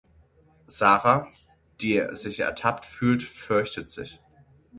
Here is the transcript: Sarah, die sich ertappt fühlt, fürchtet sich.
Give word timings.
Sarah, 0.65 1.27
die 1.79 2.03
sich 2.13 2.39
ertappt 2.39 2.85
fühlt, 2.87 3.21
fürchtet 3.21 3.91
sich. 3.91 4.19